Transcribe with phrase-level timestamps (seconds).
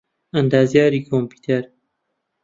[0.35, 1.63] ئەندازیاریی کۆمپیوتەر